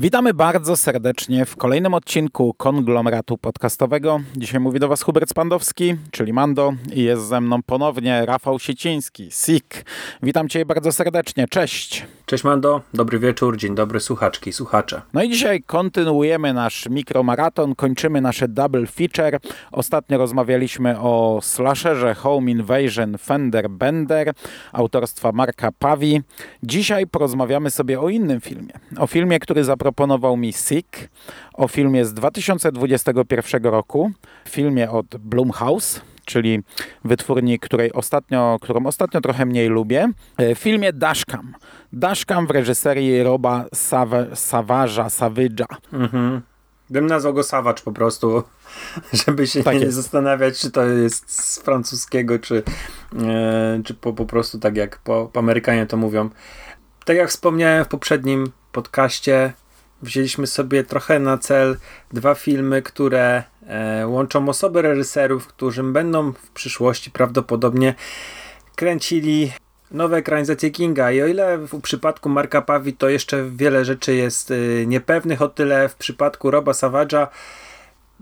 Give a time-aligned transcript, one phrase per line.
[0.00, 4.20] Witamy bardzo serdecznie w kolejnym odcinku konglomeratu podcastowego.
[4.36, 9.30] Dzisiaj mówi do Was Hubert Spandowski, czyli Mando i jest ze mną ponownie Rafał Sieciński,
[9.30, 9.84] SIK.
[10.22, 12.06] Witam Cię bardzo serdecznie, cześć.
[12.30, 15.02] Cześć Mando, dobry wieczór, dzień dobry słuchaczki, słuchacze.
[15.12, 19.38] No i dzisiaj kontynuujemy nasz mikromaraton, kończymy nasze double feature.
[19.72, 24.32] Ostatnio rozmawialiśmy o slasherze Home Invasion Fender Bender
[24.72, 26.22] autorstwa Marka Pawi.
[26.62, 28.72] Dzisiaj porozmawiamy sobie o innym filmie.
[28.98, 31.08] O filmie, który zaproponował mi Sick,
[31.54, 34.10] o filmie z 2021 roku,
[34.48, 36.62] filmie od Blumhouse czyli
[37.04, 40.08] wytwórni, której ostatnio, którą ostatnio trochę mniej lubię.
[40.38, 41.54] W filmie Dashcam.
[41.92, 43.64] Dashcam w reżyserii Roba
[44.34, 45.76] Savage'a, Savage'a.
[45.92, 46.40] Mhm.
[46.90, 48.42] Bym nazwał go Savage po prostu,
[49.26, 52.62] żeby się tak nie zastanawiać, czy to jest z francuskiego, czy,
[53.22, 56.30] e, czy po, po prostu tak jak po, po Amerykanie to mówią.
[57.04, 59.52] Tak jak wspomniałem w poprzednim podcaście,
[60.02, 61.76] wzięliśmy sobie trochę na cel
[62.12, 63.59] dwa filmy, które e,
[64.06, 67.94] łączą osoby reżyserów, którzy będą w przyszłości prawdopodobnie
[68.76, 69.52] kręcili
[69.90, 74.50] nowe ekranizacje Kinga i o ile w przypadku Marka Pawi to jeszcze wiele rzeczy jest
[74.50, 77.26] y, niepewnych, o tyle w przypadku Roba Savage'a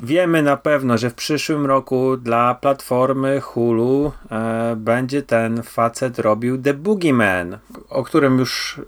[0.02, 6.62] wiemy na pewno, że w przyszłym roku dla platformy Hulu e, będzie ten facet robił
[6.62, 7.58] The Boogeyman,
[7.90, 8.80] o którym już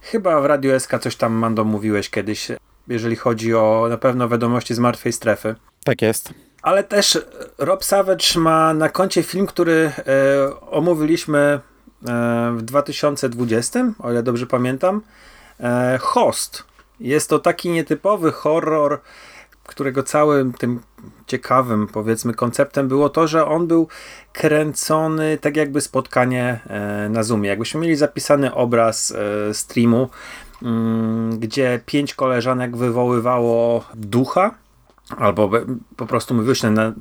[0.00, 2.48] chyba w Radio SK coś tam Mando mówiłeś kiedyś,
[2.88, 5.54] jeżeli chodzi o na pewno wiadomości z martwej strefy.
[5.84, 6.34] Tak jest.
[6.62, 7.18] Ale też
[7.58, 11.60] Rob Savage ma na koncie film, który e, omówiliśmy
[12.08, 15.02] E, w 2020, o ile dobrze pamiętam.
[15.60, 16.64] E, Host.
[17.00, 19.00] Jest to taki nietypowy horror,
[19.64, 20.80] którego całym tym
[21.26, 23.88] ciekawym, powiedzmy, konceptem było to, że on był
[24.32, 27.48] kręcony tak jakby spotkanie e, na Zoomie.
[27.48, 29.14] Jakbyśmy mieli zapisany obraz
[29.52, 30.08] streamu,
[30.62, 34.54] mm, gdzie pięć koleżanek wywoływało ducha,
[35.18, 35.50] Albo
[35.96, 36.92] po prostu mówił się na,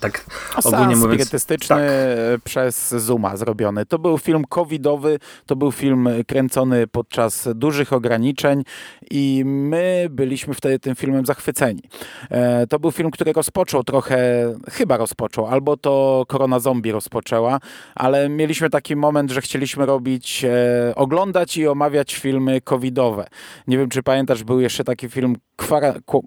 [0.00, 0.24] tak
[0.64, 1.14] ogólnie mówiąc.
[1.14, 1.76] spirytystyczny
[2.32, 2.42] tak.
[2.44, 3.86] przez Zuma zrobiony.
[3.86, 8.62] To był film covidowy, to był film kręcony podczas dużych ograniczeń
[9.10, 11.82] i my byliśmy wtedy tym filmem zachwyceni.
[12.30, 14.18] E, to był film, który rozpoczął trochę,
[14.70, 17.58] chyba rozpoczął, albo to Korona Zombie rozpoczęła,
[17.94, 23.26] ale mieliśmy taki moment, że chcieliśmy robić, e, oglądać i omawiać filmy covidowe.
[23.66, 25.36] Nie wiem, czy pamiętasz, był jeszcze taki film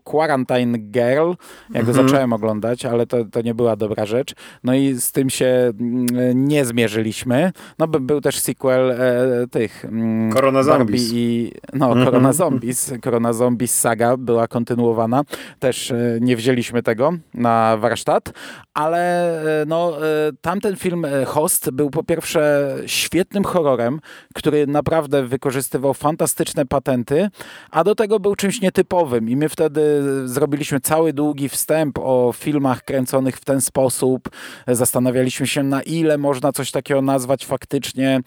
[0.03, 1.31] Quarantine Girl,
[1.73, 2.07] jak go mhm.
[2.07, 4.33] zacząłem oglądać, ale to, to nie była dobra rzecz.
[4.63, 5.45] No i z tym się
[5.79, 7.51] mm, nie zmierzyliśmy.
[7.79, 11.11] No był też sequel e, tych mm, Corona Zombies.
[11.13, 12.05] I, no, mhm.
[12.05, 12.93] Corona Zombies.
[13.03, 15.23] Corona Zombies saga była kontynuowana.
[15.59, 18.33] Też e, nie wzięliśmy tego na warsztat,
[18.73, 19.31] ale
[19.61, 23.99] e, no, e, tamten film e, Host był po pierwsze świetnym horrorem,
[24.33, 27.29] który naprawdę wykorzystywał fantastyczne patenty,
[27.71, 29.81] a do tego był czymś nietypowym i my wtedy
[30.25, 34.29] zrobiliśmy cały długi wstęp o filmach kręconych w ten sposób.
[34.67, 38.19] Zastanawialiśmy się na ile można coś takiego nazwać faktycznie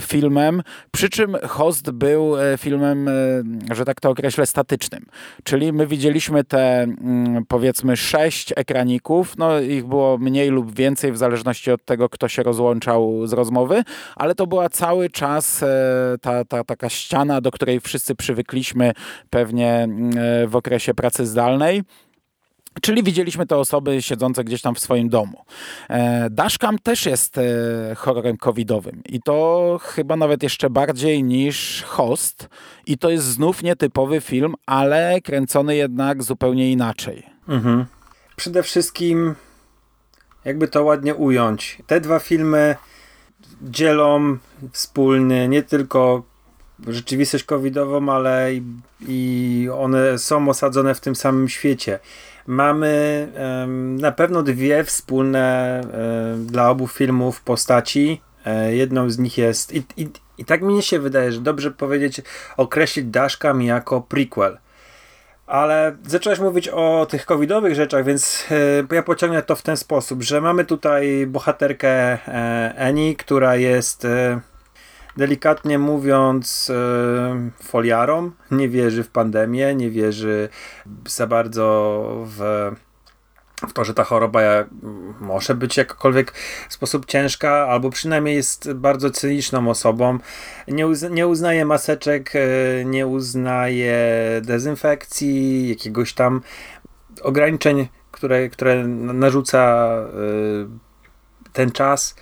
[0.00, 0.62] filmem,
[0.92, 3.10] przy czym Host był filmem,
[3.70, 5.06] że tak to określę, statycznym.
[5.44, 11.18] Czyli my widzieliśmy te mm, powiedzmy sześć ekraników, no ich było mniej lub więcej w
[11.18, 13.82] zależności od tego, kto się rozłączał z rozmowy,
[14.16, 15.66] ale to była cały czas e,
[16.20, 18.92] ta, ta taka ściana, do której wszyscy przywykliśmy
[19.30, 20.17] pewnie mm, e,
[20.48, 21.82] w okresie pracy zdalnej.
[22.80, 25.44] Czyli widzieliśmy te osoby siedzące gdzieś tam w swoim domu.
[25.88, 27.36] E, Dashcam też jest
[27.96, 32.48] horrorem covidowym i to chyba nawet jeszcze bardziej niż Host
[32.86, 37.26] i to jest znów nietypowy film, ale kręcony jednak zupełnie inaczej.
[37.48, 37.86] Mhm.
[38.36, 39.34] Przede wszystkim
[40.44, 41.78] jakby to ładnie ująć.
[41.86, 42.76] Te dwa filmy
[43.62, 44.38] dzielą
[44.72, 46.22] wspólny nie tylko
[46.86, 48.62] rzeczywistość covidową, ale i,
[49.08, 51.98] i one są osadzone w tym samym świecie.
[52.46, 58.20] Mamy um, na pewno dwie wspólne um, dla obu filmów postaci.
[58.46, 60.08] Um, jedną z nich jest i, i,
[60.38, 62.20] i tak mi się wydaje, że dobrze powiedzieć,
[62.56, 64.58] określić Dashcam jako prequel
[65.48, 68.46] ale zacząłeś mówić o tych covidowych rzeczach, więc
[68.90, 72.18] e, ja pociągnę to w ten sposób, że mamy tutaj bohaterkę e,
[72.76, 74.40] Eni, która jest e,
[75.18, 76.72] delikatnie mówiąc
[77.62, 80.48] foliarą, nie wierzy w pandemię, nie wierzy
[81.06, 82.70] za bardzo w
[83.66, 84.40] w to, że ta choroba
[85.20, 86.32] może być jakkolwiek
[86.68, 90.18] w sposób ciężka, albo przynajmniej jest bardzo cyniczną osobą.
[90.68, 93.96] Nie, nie uznaje maseczek, e, nie uznaje
[94.42, 96.40] dezynfekcji, jakiegoś tam
[97.22, 100.08] ograniczeń, które, które narzuca e,
[101.52, 102.14] ten czas.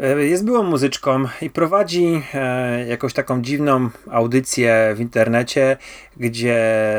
[0.00, 5.76] E, jest byłą muzyczką i prowadzi e, jakąś taką dziwną audycję w internecie,
[6.16, 6.58] gdzie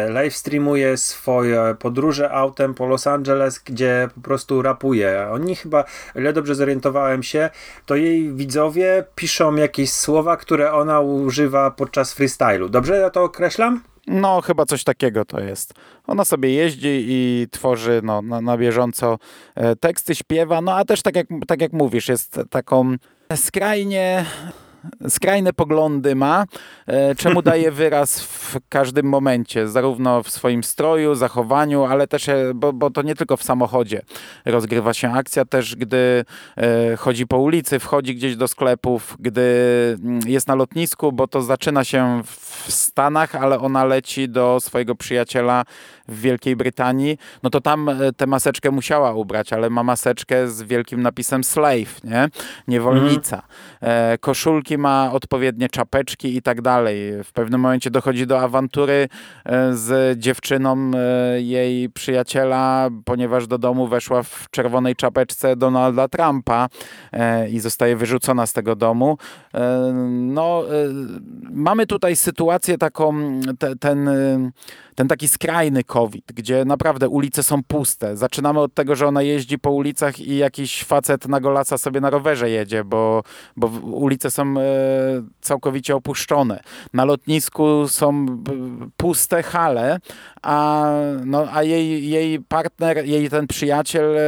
[0.09, 5.27] live streamuje swoje podróże autem po Los Angeles, gdzie po prostu rapuje.
[5.31, 5.83] Oni chyba,
[6.15, 7.49] ile dobrze zorientowałem się,
[7.85, 12.69] to jej widzowie piszą jakieś słowa, które ona używa podczas freestylu.
[12.69, 13.94] Dobrze ja to określam?
[14.07, 15.73] No, chyba coś takiego to jest.
[16.07, 19.17] Ona sobie jeździ i tworzy no, na, na bieżąco
[19.55, 22.95] e, teksty, śpiewa, no a też tak jak, tak jak mówisz, jest taką
[23.35, 24.25] skrajnie
[25.09, 26.45] skrajne poglądy ma,
[26.87, 32.51] e, czemu daje wyraz w każdym momencie, zarówno w swoim stroju, zachowaniu, ale też, e,
[32.55, 34.01] bo, bo to nie tylko w samochodzie
[34.45, 36.25] rozgrywa się akcja, też gdy
[36.57, 39.41] e, chodzi po ulicy, wchodzi gdzieś do sklepów, gdy
[40.03, 44.95] mm, jest na lotnisku, bo to zaczyna się w Stanach, ale ona leci do swojego
[44.95, 45.63] przyjaciela
[46.07, 51.01] w Wielkiej Brytanii, no to tam tę maseczkę musiała ubrać, ale ma maseczkę z wielkim
[51.01, 52.29] napisem slave, nie?
[52.67, 53.41] Niewolnica.
[53.81, 54.17] Mhm.
[54.19, 57.23] Koszulki ma odpowiednie czapeczki i tak dalej.
[57.23, 59.07] W pewnym momencie dochodzi do awantury
[59.45, 66.67] e, z dziewczyną e, jej przyjaciela, ponieważ do domu weszła w czerwonej czapeczce Donalda Trumpa
[67.13, 69.17] e, i zostaje wyrzucona z tego domu.
[70.11, 70.63] No,
[71.55, 74.09] mamy tutaj sytuację taką, te, ten
[74.95, 78.17] ten taki skrajny COVID, gdzie naprawdę ulice są puste.
[78.17, 82.09] Zaczynamy od tego, że ona jeździ po ulicach i jakiś facet na golasa sobie na
[82.09, 83.23] rowerze jedzie, bo,
[83.57, 84.63] bo ulice są e,
[85.41, 86.59] całkowicie opuszczone.
[86.93, 88.25] Na lotnisku są
[88.97, 89.99] puste hale,
[90.41, 90.91] a,
[91.25, 94.21] no, a jej, jej partner, jej ten przyjaciel e,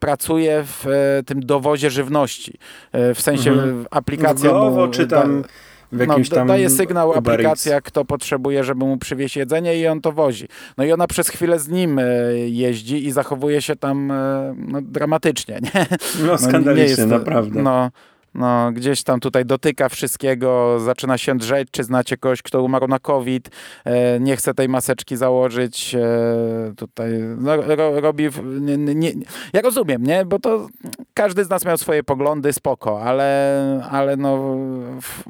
[0.00, 2.58] pracuje w e, tym dowozie żywności.
[2.92, 3.86] w sensie mhm.
[3.90, 4.88] aplikacja mu...
[4.88, 5.42] czy tam...
[5.42, 5.48] Da,
[5.92, 10.00] w jakimś no, tam daje sygnał aplikacja, kto potrzebuje, żeby mu przywieźć jedzenie i on
[10.00, 10.48] to wozi.
[10.76, 12.04] No i ona przez chwilę z nim e,
[12.38, 15.60] jeździ i zachowuje się tam e, no, dramatycznie.
[15.62, 15.86] Nie?
[16.26, 17.62] No skandalicznie, no, naprawdę.
[17.62, 17.90] No,
[18.38, 22.98] no, gdzieś tam tutaj dotyka wszystkiego, zaczyna się drzeć, czy znacie kogoś, kto umarł na
[22.98, 23.50] COVID,
[23.84, 28.28] e, nie chce tej maseczki założyć, e, tutaj no, ro, robi,
[28.60, 29.12] nie, nie,
[29.52, 30.68] ja rozumiem, nie, bo to
[31.14, 34.56] każdy z nas miał swoje poglądy, spoko, ale, ale no,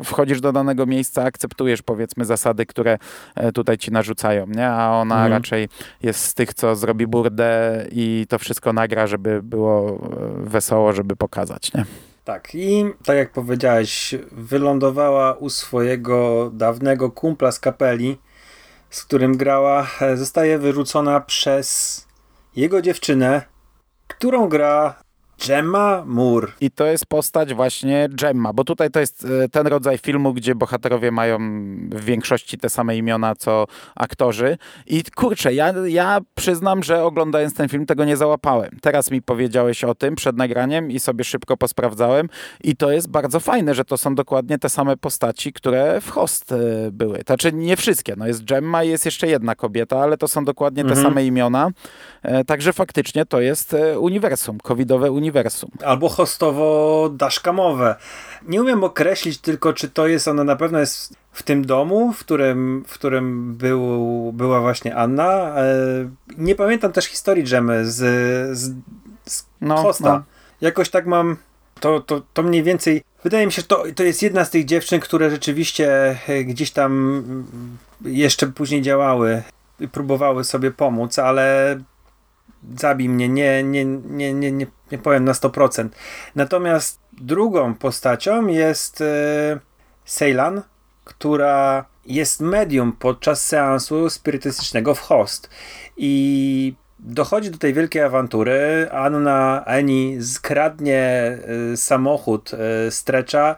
[0.05, 2.99] wchodzisz do danego miejsca, akceptujesz powiedzmy zasady, które
[3.35, 5.33] e, tutaj ci narzucają, nie, a ona mhm.
[5.33, 5.69] raczej
[6.03, 9.99] jest z tych, co zrobi burdę i to wszystko nagra, żeby było
[10.37, 11.85] wesoło, żeby pokazać, nie.
[12.29, 18.19] Tak, i tak jak powiedziałeś, wylądowała u swojego dawnego kumpla z kapeli,
[18.91, 22.07] z którym grała, zostaje wyrzucona przez
[22.57, 23.43] jego dziewczynę,
[24.09, 25.03] którą gra
[25.47, 26.47] Gemma Moore.
[26.61, 30.55] I to jest postać właśnie Gemma, bo tutaj to jest e, ten rodzaj filmu, gdzie
[30.55, 31.39] bohaterowie mają
[31.91, 34.59] w większości te same imiona co aktorzy.
[34.87, 38.71] I kurczę, ja, ja przyznam, że oglądając ten film tego nie załapałem.
[38.83, 42.29] Teraz mi powiedziałeś o tym przed nagraniem i sobie szybko posprawdzałem
[42.65, 46.53] i to jest bardzo fajne, że to są dokładnie te same postaci, które w Host
[46.53, 46.57] e,
[46.93, 47.21] były.
[47.27, 50.85] Znaczy nie wszystkie, no jest Gemma i jest jeszcze jedna kobieta, ale to są dokładnie
[50.85, 51.07] te mhm.
[51.07, 51.71] same imiona.
[52.23, 55.71] E, także faktycznie to jest uniwersum, covidowe uniwersum uniwersum.
[55.85, 57.95] Albo hostowo-daszkamowe.
[58.43, 62.19] Nie umiem określić tylko, czy to jest, ona na pewno jest w tym domu, w
[62.19, 65.55] którym, w którym był, była właśnie Anna.
[65.57, 65.65] E,
[66.39, 67.97] nie pamiętam też historii Dżemy z,
[68.59, 68.75] z,
[69.25, 70.13] z no, hosta.
[70.13, 70.23] No.
[70.61, 71.37] Jakoś tak mam,
[71.81, 74.65] to, to, to mniej więcej, wydaje mi się, że to, to jest jedna z tych
[74.65, 77.23] dziewczyn, które rzeczywiście e, gdzieś tam
[78.05, 79.43] jeszcze później działały
[79.81, 81.79] i próbowały sobie pomóc, ale
[82.79, 85.89] zabij mnie, nie, nie, nie, nie, nie, nie powiem na 100%.
[86.35, 89.59] Natomiast drugą postacią jest e,
[90.05, 90.63] Ceylan,
[91.05, 95.51] która jest medium podczas seansu spirytystycznego w host.
[95.97, 98.89] I dochodzi do tej wielkiej awantury.
[98.93, 101.39] Anna Eni skradnie
[101.73, 102.51] y, samochód
[102.87, 103.57] y, Strecza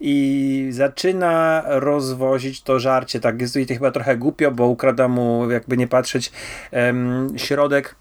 [0.00, 3.20] i zaczyna rozwozić to żarcie.
[3.20, 6.32] Tak jest to chyba trochę głupio, bo ukrada mu, jakby nie patrzeć,
[7.36, 7.94] środek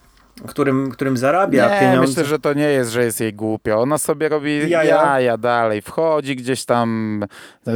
[0.48, 2.08] którym, którym zarabia nie, pieniądze.
[2.08, 3.82] Myślę, że to nie jest, że jest jej głupio.
[3.82, 5.82] Ona sobie robi jaja, jaja dalej.
[5.82, 7.24] Wchodzi gdzieś tam,
[7.68, 7.74] e,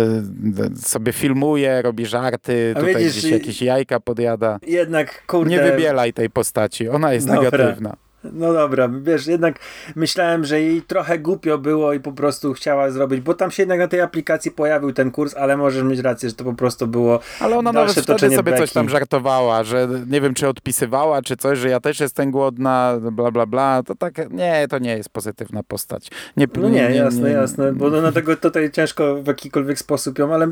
[0.75, 4.59] sobie filmuje, robi żarty, A tutaj widzisz, gdzieś jakieś jajka podjada.
[4.67, 5.51] Jednak, kurde...
[5.51, 7.41] Nie wybielaj tej postaci, ona jest Dobra.
[7.41, 7.95] negatywna.
[8.23, 9.59] No dobra, wiesz, jednak
[9.95, 13.79] myślałem, że jej trochę głupio było i po prostu chciała zrobić, bo tam się jednak
[13.79, 17.19] na tej aplikacji pojawił ten kurs, ale możesz mieć rację, że to po prostu było
[17.39, 18.57] Ale ona nawet wtedy sobie beki.
[18.57, 22.97] coś tam żartowała, że nie wiem, czy odpisywała, czy coś, że ja też jestem głodna,
[23.11, 23.83] bla, bla, bla.
[23.83, 26.07] To tak, nie, to nie jest pozytywna postać.
[26.37, 30.19] Nie, no nie, nie jasne, nie, jasne, bo no, dlatego tutaj ciężko w jakikolwiek sposób
[30.19, 30.47] ją, ale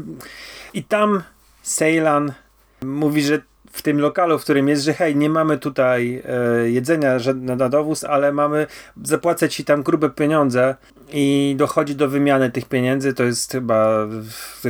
[0.74, 1.24] i tam
[1.62, 2.34] Ceylan
[2.82, 7.18] mówi, że w tym lokalu, w którym jest, że hej, nie mamy tutaj e, jedzenia
[7.36, 8.68] na dowóz, ale mamy,
[9.04, 10.76] zapłacę ci tam grube pieniądze
[11.14, 14.08] i dochodzi do wymiany tych pieniędzy, to jest chyba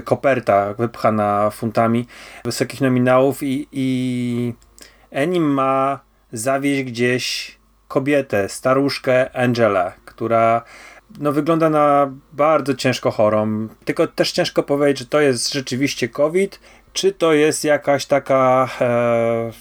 [0.03, 2.07] koperta wypchana funtami
[2.45, 4.53] wysokich nominałów i, i
[5.11, 5.99] Enim ma
[6.31, 10.63] zawieźć gdzieś kobietę, staruszkę Angela, która
[11.19, 13.67] no, wygląda na bardzo ciężko chorą.
[13.85, 16.59] Tylko też ciężko powiedzieć, czy to jest rzeczywiście COVID,
[16.93, 19.51] czy to jest jakaś taka e,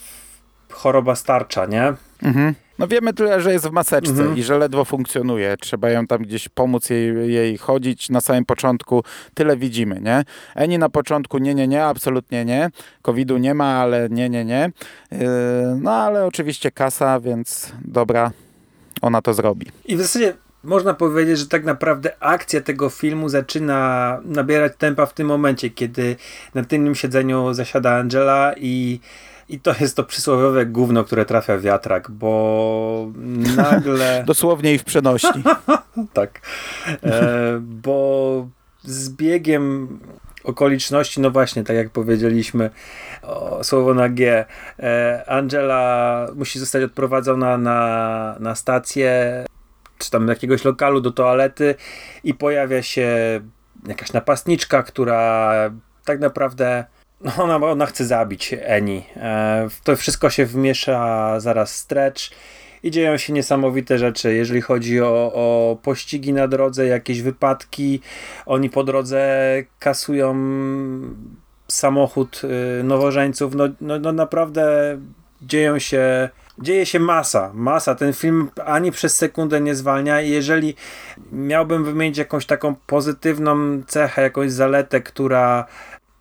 [0.71, 1.93] choroba starcza, nie?
[2.23, 2.55] Mhm.
[2.79, 4.37] No wiemy tyle, że jest w maseczce mhm.
[4.37, 5.57] i że ledwo funkcjonuje.
[5.57, 8.11] Trzeba ją tam gdzieś pomóc jej, jej chodzić.
[8.11, 9.05] Na samym początku
[9.35, 10.25] tyle widzimy, nie?
[10.55, 12.71] Eni na początku nie, nie, nie, absolutnie nie.
[13.03, 14.71] COVID-u nie ma, ale nie, nie, nie.
[15.13, 15.19] Yy,
[15.81, 18.31] no ale oczywiście kasa, więc dobra,
[19.03, 19.67] ona to zrobi.
[19.85, 25.15] I w zasadzie można powiedzieć, że tak naprawdę akcja tego filmu zaczyna nabierać tempa w
[25.15, 26.17] tym momencie, kiedy
[26.55, 29.00] na tylnym siedzeniu zasiada Angela i
[29.49, 33.12] i to jest to przysłowiowe gówno, które trafia w wiatrak, bo
[33.57, 34.23] nagle...
[34.27, 35.43] Dosłownie i w przenośni.
[36.12, 36.41] tak.
[37.03, 38.49] E, bo
[38.83, 39.99] z biegiem
[40.45, 42.71] okoliczności, no właśnie, tak jak powiedzieliśmy,
[43.23, 44.45] o, słowo na G,
[44.79, 49.45] e, Angela musi zostać odprowadzona na, na stację
[49.99, 51.75] czy tam jakiegoś lokalu do toalety
[52.25, 53.40] i pojawia się
[53.88, 55.52] jakaś napastniczka, która
[56.05, 56.85] tak naprawdę
[57.21, 59.05] no ona, ona chce zabić Eni.
[59.17, 62.23] E, to wszystko się wmiesza zaraz stretch
[62.83, 68.00] i dzieją się niesamowite rzeczy, jeżeli chodzi o, o pościgi na drodze, jakieś wypadki.
[68.47, 69.38] Oni po drodze
[69.78, 70.35] kasują
[71.69, 72.40] samochód
[72.81, 73.55] y, nowożeńców.
[73.55, 74.99] No, no, no naprawdę
[75.43, 76.28] dzieją się
[76.62, 77.95] dzieje się masa, masa.
[77.95, 80.75] Ten film ani przez sekundę nie zwalnia i jeżeli
[81.33, 85.67] miałbym wymienić jakąś taką pozytywną cechę, jakąś zaletę, która,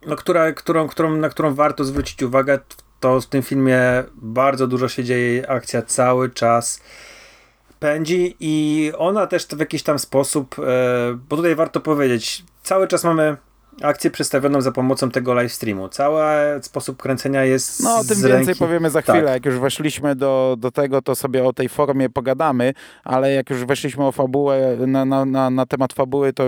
[0.06, 2.58] no, która, którą, którą, na którą warto zwrócić uwagę,
[3.00, 3.80] to w tym filmie
[4.14, 6.82] bardzo dużo się dzieje, akcja cały czas
[7.80, 10.62] pędzi i ona też w jakiś tam sposób, e,
[11.28, 13.36] bo tutaj warto powiedzieć, cały czas mamy
[13.82, 15.88] akcję przedstawioną za pomocą tego live streamu.
[15.88, 16.22] Cały
[16.62, 17.82] sposób kręcenia jest.
[17.82, 18.54] No, o tym więcej ręki.
[18.58, 19.22] powiemy za chwilę.
[19.22, 19.34] Tak.
[19.34, 23.64] Jak już weszliśmy do, do tego, to sobie o tej formie pogadamy, ale jak już
[23.64, 26.44] weszliśmy o fabułę, na, na, na, na temat fabuły, to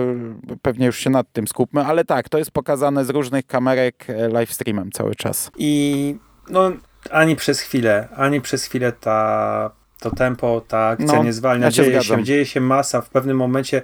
[0.61, 1.85] pewnie już się nad tym skupmy.
[1.85, 5.51] Ale tak, to jest pokazane z różnych kamerek e, live streamem cały czas.
[5.57, 6.15] I
[6.49, 6.71] no,
[7.11, 9.71] ani przez chwilę, ani przez chwilę ta
[10.01, 11.65] to tempo, ta akcja no, nie zwalnia.
[11.65, 13.01] Ja dzieje, się, dzieje się masa.
[13.01, 13.81] W pewnym momencie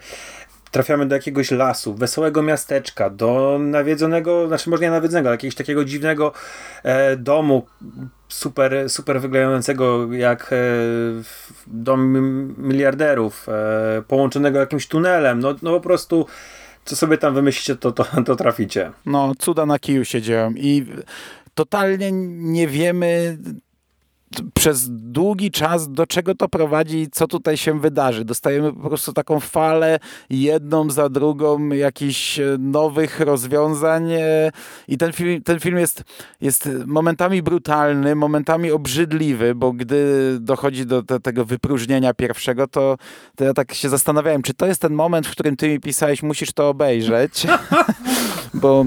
[0.77, 5.85] trafiamy do jakiegoś lasu, wesołego miasteczka, do nawiedzonego, znaczy może nie nawiedzonego, ale jakiegoś takiego
[5.85, 6.31] dziwnego
[6.83, 7.65] e, domu,
[8.27, 10.55] super, super wyglądającego jak e,
[11.67, 12.13] dom
[12.57, 16.25] miliarderów, e, połączonego jakimś tunelem, no, no po prostu
[16.85, 18.91] co sobie tam wymyślicie, to, to, to traficie.
[19.05, 20.85] No, cuda na kiju się dzieją i
[21.53, 23.37] totalnie nie wiemy,
[24.53, 28.25] przez długi czas, do czego to prowadzi i co tutaj się wydarzy.
[28.25, 34.51] Dostajemy po prostu taką falę, jedną za drugą, jakichś e, nowych rozwiązań e,
[34.87, 36.03] i ten film, ten film jest,
[36.41, 42.97] jest momentami brutalny, momentami obrzydliwy, bo gdy dochodzi do, do tego wypróżnienia pierwszego, to,
[43.35, 46.23] to ja tak się zastanawiałem, czy to jest ten moment, w którym ty mi pisałeś,
[46.23, 47.47] musisz to obejrzeć,
[48.53, 48.85] bo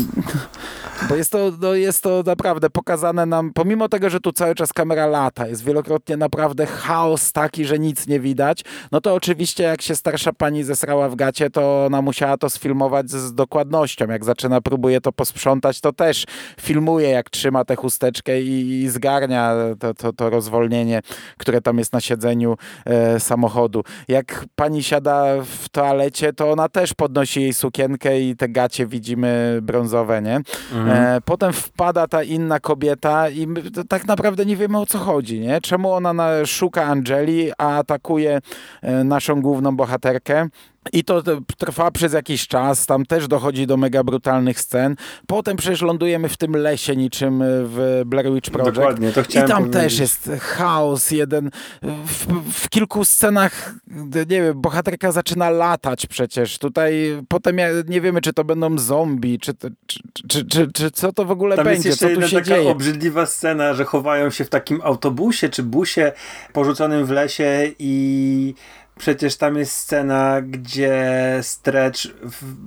[1.08, 4.72] bo jest to, no jest to naprawdę pokazane nam, pomimo tego, że tu cały czas
[4.72, 9.82] kamera lata, jest wielokrotnie naprawdę chaos taki, że nic nie widać, no to oczywiście jak
[9.82, 14.08] się starsza pani zesrała w gacie, to ona musiała to sfilmować z, dokładnością.
[14.08, 16.24] Jak zaczyna, próbuje to posprzątać, to też
[16.60, 21.00] filmuje, jak trzyma tę chusteczkę i, i zgarnia to, to, to, rozwolnienie,
[21.36, 23.84] które tam jest na siedzeniu e, samochodu.
[24.08, 29.58] Jak pani siada w toalecie, to ona też podnosi jej sukienkę i te gacie widzimy
[29.62, 30.36] brązowe, nie?
[30.72, 30.89] Mhm.
[30.90, 33.46] E, potem wpada ta inna kobieta i
[33.88, 35.60] tak naprawdę nie wiemy o co chodzi, nie?
[35.60, 38.40] Czemu ona na, szuka Angeli, a atakuje
[38.82, 40.48] e, naszą główną bohaterkę?
[40.92, 41.22] I to
[41.58, 44.96] trwa przez jakiś czas, tam też dochodzi do mega brutalnych scen.
[45.26, 48.74] Potem przecież lądujemy w tym lesie niczym w Blair Witch Project.
[48.74, 49.82] Dokładnie, to chciałem I tam powiedzieć.
[49.82, 51.50] też jest chaos jeden.
[51.82, 53.74] W, w, kilku scenach,
[54.14, 56.58] nie wiem, bohaterka zaczyna latać przecież.
[56.58, 59.54] Tutaj potem ja, nie wiemy, czy to będą zombie, czy,
[59.86, 62.42] czy, czy, czy, czy co to w ogóle tam będzie, jest co tu się taka
[62.42, 62.70] dzieje.
[62.70, 66.12] obrzydliwa scena, że chowają się w takim autobusie czy busie
[66.52, 68.54] porzuconym w lesie i
[69.00, 71.04] Przecież tam jest scena, gdzie
[71.42, 72.00] Stretch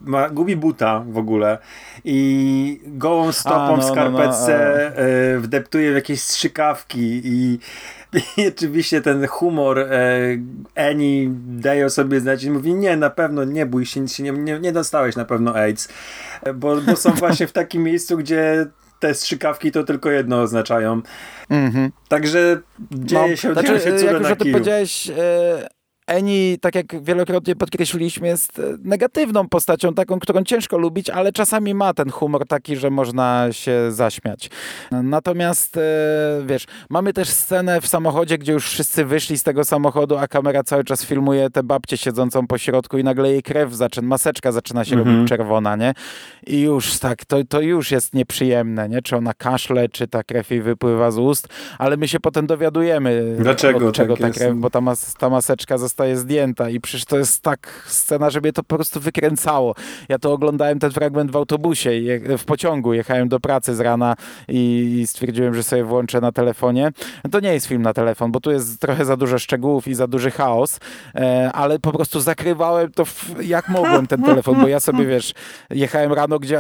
[0.03, 1.57] ma, gubi buta w ogóle
[2.03, 5.01] i gołą stopą A, no, w skarpetce no,
[5.35, 7.59] no, wdeptuje w jakieś strzykawki i,
[8.41, 9.89] i oczywiście ten humor e,
[10.75, 14.59] Eni daje o sobie znać i mówi nie, na pewno nie bój się, nie, nie,
[14.59, 15.89] nie dostałeś na pewno AIDS,
[16.55, 18.65] bo, bo są właśnie w takim miejscu, gdzie
[18.99, 21.01] te strzykawki to tylko jedno oznaczają.
[21.49, 21.89] Mm -hmm.
[22.07, 22.61] Także
[22.91, 26.75] dzieje no, się, znaczy, dzieje się cuda jak na o tym powiedziałeś, e, Eni, tak
[26.75, 32.10] jak wielokrotnie podkreśliliśmy, jest e, negatywną postacią, taką, którą ciężko lubić, ale czasami ma ten
[32.10, 34.50] humor taki, że można się zaśmiać.
[34.91, 35.81] Natomiast, e,
[36.45, 40.63] wiesz, mamy też scenę w samochodzie, gdzie już wszyscy wyszli z tego samochodu, a kamera
[40.63, 44.86] cały czas filmuje tę babcię siedzącą po środku i nagle jej krew zaczyna, maseczka zaczyna
[44.86, 45.15] się mhm.
[45.15, 45.93] robić czerwona, nie?
[46.48, 49.01] I już tak, to, to już jest nieprzyjemne, nie?
[49.01, 53.36] Czy ona kaszle, czy ta krew jej wypływa z ust, ale my się potem dowiadujemy,
[53.39, 56.79] Dlaczego od czego tak ta krew, bo ta, mas ta maseczka została zostaje zdjęta i
[56.79, 59.75] przecież to jest tak scena, że to po prostu wykręcało.
[60.09, 61.91] Ja to oglądałem ten fragment w autobusie,
[62.38, 64.15] w pociągu, jechałem do pracy z rana
[64.47, 66.91] i stwierdziłem, że sobie włączę na telefonie.
[67.31, 70.07] To nie jest film na telefon, bo tu jest trochę za dużo szczegółów i za
[70.07, 70.79] duży chaos,
[71.15, 73.03] e, ale po prostu zakrywałem to
[73.41, 75.33] jak mogłem ten telefon, bo ja sobie, wiesz,
[75.69, 76.59] jechałem rano, gdzie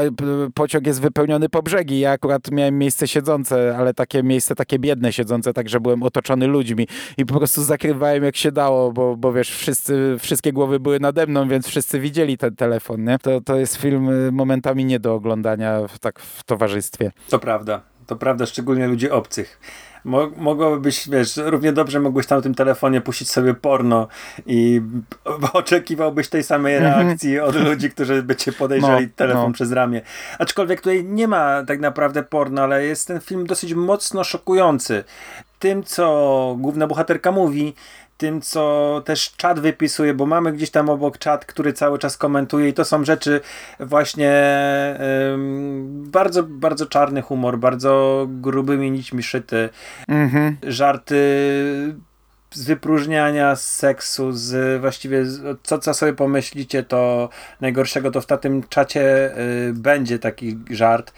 [0.53, 1.99] pociąg jest wypełniony po brzegi.
[1.99, 6.87] Ja akurat miałem miejsce siedzące, ale takie miejsce takie biedne siedzące, także byłem otoczony ludźmi
[7.17, 11.27] i po prostu zakrywałem jak się dało, bo, bo wiesz, wszyscy, wszystkie głowy były nade
[11.27, 13.19] mną, więc wszyscy widzieli ten telefon, nie?
[13.19, 17.11] To, to jest film y, momentami nie do oglądania w, tak w towarzystwie.
[17.29, 19.59] To prawda, to prawda, szczególnie ludzi obcych.
[20.05, 24.07] Mo mogłoby być, wiesz, równie dobrze mogłeś tam na tym telefonie puścić sobie porno
[24.45, 24.81] i
[25.53, 27.07] oczekiwałbyś tej samej mhm.
[27.07, 29.53] reakcji od ludzi, którzy by cię podejrzeli no, telefon no.
[29.53, 30.01] przez ramię.
[30.39, 35.03] Aczkolwiek tutaj nie ma tak naprawdę porno, ale jest ten film dosyć mocno szokujący.
[35.59, 37.73] Tym, co główna bohaterka mówi,
[38.17, 42.69] tym, co też czat wypisuje, bo mamy gdzieś tam obok czat, który cały czas komentuje
[42.69, 43.41] i to są rzeczy
[43.79, 44.33] właśnie
[45.87, 49.69] bardzo, bardzo czarny humor, bardzo grubymi nićmi szyty,
[50.07, 50.57] mhm.
[50.63, 51.15] żarty
[52.51, 55.25] z wypróżniania z seksu, z właściwie
[55.63, 57.29] co, co sobie pomyślicie, to
[57.61, 61.13] najgorszego to w tym czacie y, będzie taki żart.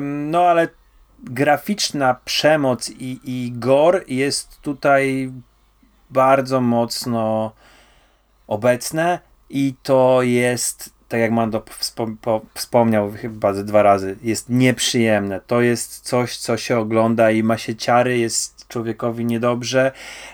[0.00, 0.68] no ale
[1.24, 5.32] graficzna przemoc i, i gore jest tutaj
[6.10, 7.52] bardzo mocno
[8.46, 9.18] obecne
[9.50, 11.62] i to jest, tak jak Mando
[12.54, 15.40] wspomniał chyba ze dwa razy, jest nieprzyjemne.
[15.46, 19.92] To jest coś, co się ogląda i ma się ciary, jest człowiekowi niedobrze,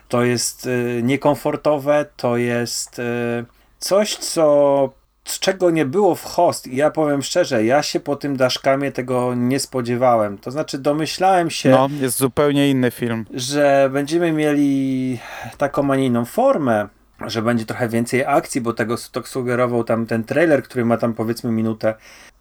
[0.09, 3.45] to jest y, niekomfortowe, to jest y,
[3.79, 4.93] coś, co
[5.27, 9.35] czego nie było w host i ja powiem szczerze, ja się po tym Daszkamie tego
[9.35, 10.39] nie spodziewałem.
[10.39, 11.71] To znaczy domyślałem się...
[11.71, 13.27] No, jest zupełnie inny film.
[13.35, 15.19] Że będziemy mieli
[15.59, 16.89] taką, a nie inną formę,
[17.27, 21.15] że będzie trochę więcej akcji, bo tego to sugerował tam ten trailer, który ma tam
[21.15, 21.95] powiedzmy minutę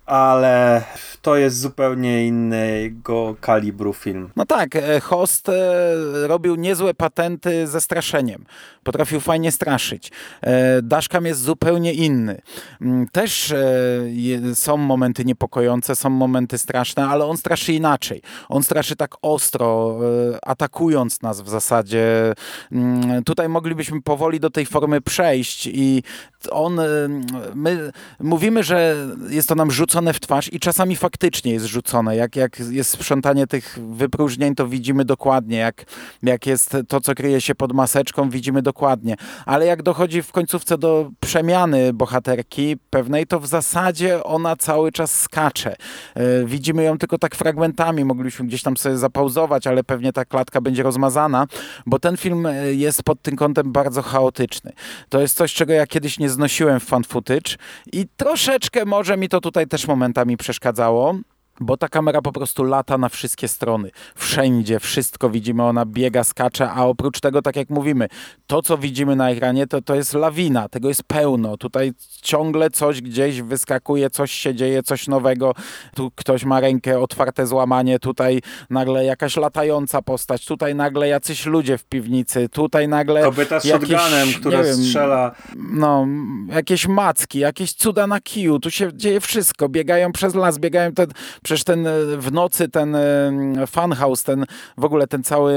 [0.05, 0.83] ale
[1.21, 4.29] to jest zupełnie innego kalibru film.
[4.35, 5.53] No tak, e, Host e,
[6.27, 8.45] robił niezłe patenty ze straszeniem.
[8.83, 10.11] Potrafił fajnie straszyć.
[10.41, 12.41] E, Daszkam jest zupełnie inny.
[12.81, 13.53] Mm, też
[14.53, 18.21] są momenty niepokojące, są momenty straszne, ale on straszy inaczej.
[18.49, 19.99] On straszy tak ostro,
[20.43, 22.33] atakując nas w zasadzie.
[22.71, 26.03] Mm, tutaj moglibyśmy powoli do tej formy przejść i
[26.51, 26.79] on,
[27.55, 28.95] my mówimy, że
[29.29, 32.15] jest to nam rzucone w twarz i czasami faktycznie jest rzucone.
[32.15, 35.57] Jak, jak jest sprzątanie tych wypróżnień, to widzimy dokładnie.
[35.57, 35.85] Jak,
[36.23, 39.15] jak jest to, co kryje się pod maseczką, widzimy dokładnie.
[39.45, 45.21] Ale jak dochodzi w końcówce do przemiany bohaterki pewnej, to w zasadzie ona cały czas
[45.21, 45.75] skacze.
[46.15, 48.05] E, widzimy ją tylko tak fragmentami.
[48.05, 51.47] Mogliśmy gdzieś tam sobie zapauzować, ale pewnie ta klatka będzie rozmazana,
[51.85, 54.71] bo ten film e, jest pod tym kątem bardzo chaotyczny.
[55.09, 57.55] To jest coś, czego ja kiedyś nie znosiłem w fan footage
[57.93, 61.15] i troszeczkę może mi to tutaj też momentami przeszkadzało.
[61.59, 63.89] Bo ta kamera po prostu lata na wszystkie strony.
[64.15, 68.07] Wszędzie, wszystko widzimy, ona biega, skacze, a oprócz tego, tak jak mówimy,
[68.47, 71.57] to co widzimy na ekranie, to, to jest lawina, tego jest pełno.
[71.57, 75.53] Tutaj ciągle coś gdzieś wyskakuje, coś się dzieje, coś nowego.
[75.95, 81.77] Tu ktoś ma rękę, otwarte złamanie, tutaj nagle jakaś latająca postać, tutaj nagle jacyś ludzie
[81.77, 83.21] w piwnicy, tutaj nagle...
[83.21, 85.35] Kobieta z jakieś, shotgunem, która wiem, strzela.
[85.55, 86.07] No,
[86.49, 89.69] jakieś macki, jakieś cuda na kiju, tu się dzieje wszystko.
[89.69, 91.07] Biegają przez las, biegają ten
[91.45, 93.31] Przecież ten e, w nocy ten e,
[93.67, 94.45] funhouse, ten
[94.77, 95.53] w ogóle ten cały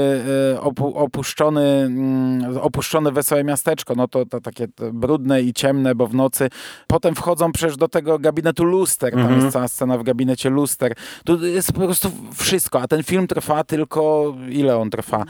[0.55, 6.07] e, opu, opuszczony, mm, opuszczone wesołe miasteczko, no to, to takie brudne i ciemne, bo
[6.07, 6.49] w nocy.
[6.87, 9.41] Potem wchodzą przecież do tego gabinetu luster, tam mhm.
[9.41, 10.93] jest cała scena w gabinecie luster.
[11.25, 15.25] Tu jest po prostu wszystko, a ten film trwa tylko, ile on trwa?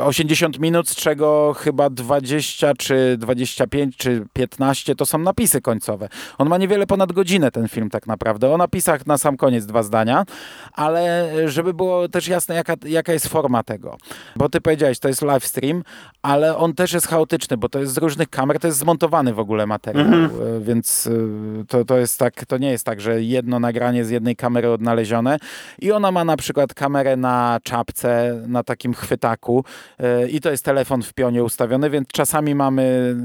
[0.00, 6.08] 80 minut, z czego chyba 20 czy 25 czy 15 to są napisy końcowe.
[6.38, 8.54] On ma niewiele ponad godzinę ten film tak naprawdę.
[8.54, 10.24] O napisach na sam sam koniec dwa zdania,
[10.72, 13.96] ale żeby było też jasne, jaka, jaka jest forma tego.
[14.36, 15.82] Bo ty powiedziałeś, to jest live stream,
[16.22, 19.38] ale on też jest chaotyczny, bo to jest z różnych kamer, to jest zmontowany w
[19.38, 20.30] ogóle materiał, mhm.
[20.56, 24.10] E, więc e, to, to jest tak, to nie jest tak, że jedno nagranie z
[24.10, 25.38] jednej kamery odnalezione
[25.78, 29.64] i ona ma na przykład kamerę na czapce, na takim chwytaku
[29.98, 33.16] e, i to jest telefon w pionie ustawiony, więc czasami mamy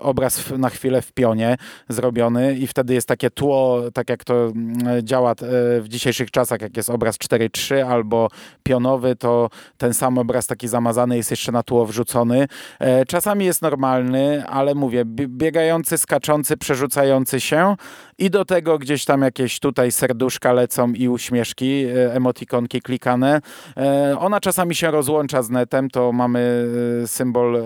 [0.00, 1.56] obraz na chwilę w pionie
[1.88, 5.34] zrobiony i wtedy jest takie tło, tak jak to mm, działa
[5.80, 8.28] w dzisiejszych czasach, jak jest obraz 4.3 albo
[8.62, 12.48] pionowy, to ten sam obraz taki zamazany jest jeszcze na tło wrzucony.
[12.78, 17.76] E, czasami jest normalny, ale mówię, biegający, skaczący, przerzucający się
[18.18, 23.40] i do tego gdzieś tam jakieś tutaj serduszka lecą i uśmieszki, e, emotikonki klikane.
[23.76, 26.68] E, ona czasami się rozłącza z netem, to mamy
[27.06, 27.62] symbol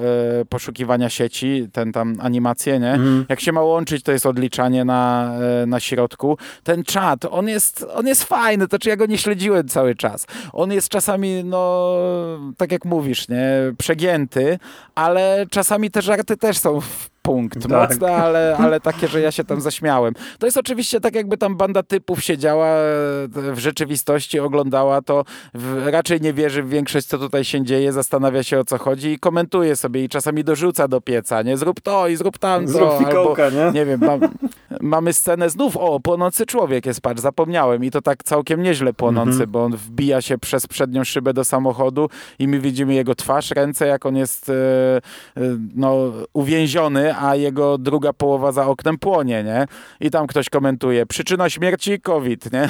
[0.48, 2.92] poszukiwania sieci, ten tam animację, nie?
[2.92, 3.24] Mm.
[3.28, 5.32] Jak się ma łączyć, to jest odliczanie na,
[5.66, 6.38] na środku.
[6.62, 9.94] Ten czat, on jest jest, on jest fajny, to czy ja go nie śledziłem cały
[9.94, 10.26] czas.
[10.52, 11.96] On jest czasami, no,
[12.56, 14.58] tak jak mówisz, nie, przegięty,
[14.94, 16.80] ale czasami te żarty też są
[17.24, 17.68] punkt.
[17.68, 17.90] Tak.
[17.90, 20.14] Mocne, ale, ale takie, że ja się tam zaśmiałem.
[20.38, 22.80] To jest oczywiście tak, jakby tam banda typów siedziała e,
[23.28, 28.42] w rzeczywistości, oglądała to, w, raczej nie wierzy w większość, co tutaj się dzieje, zastanawia
[28.42, 31.56] się o co chodzi i komentuje sobie i czasami dorzuca do pieca, nie?
[31.56, 32.72] Zrób to i zrób tamto.
[32.72, 33.72] Zrób fikołka, albo, nie?
[33.72, 34.20] Nie wiem, mam,
[34.80, 39.30] mamy scenę znów, o, płonący człowiek jest, patrz, zapomniałem i to tak całkiem nieźle płonący,
[39.30, 39.50] mhm.
[39.50, 42.08] bo on wbija się przez przednią szybę do samochodu
[42.38, 45.00] i my widzimy jego twarz, ręce, jak on jest e, e,
[45.74, 49.66] no, uwięziony, a jego druga połowa za oknem płonie, nie?
[50.00, 52.68] I tam ktoś komentuje, przyczyna śmierci COVID, nie?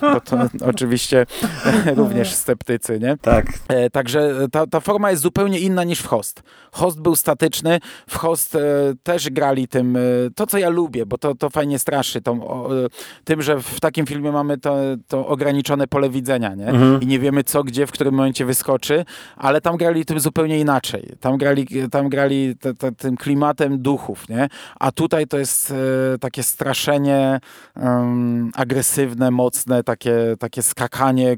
[0.12, 0.36] Bo to
[0.70, 1.26] oczywiście
[1.96, 3.16] również sceptycy, nie?
[3.22, 3.46] Tak.
[3.68, 6.42] E, także ta, ta forma jest zupełnie inna niż w Host.
[6.72, 8.60] Host był statyczny, w Host e,
[9.02, 10.00] też grali tym, e,
[10.34, 12.88] to co ja lubię, bo to, to fajnie straszy, tą, o, e,
[13.24, 14.76] tym, że w takim filmie mamy to,
[15.08, 16.68] to ograniczone pole widzenia, nie?
[16.68, 17.00] Mhm.
[17.00, 19.04] I nie wiemy co, gdzie, w którym momencie wyskoczy,
[19.36, 21.12] ale tam grali tym zupełnie inaczej.
[21.20, 24.48] Tam grali, tam grali te, te, tym klimatem, duchów, nie?
[24.80, 27.40] A tutaj to jest e, takie straszenie
[27.76, 31.36] um, agresywne, mocne, takie, takie skakanie.